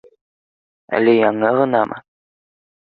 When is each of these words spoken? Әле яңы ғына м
Әле 1.01 1.15
яңы 1.19 1.55
ғына 1.61 1.85
м 1.93 1.97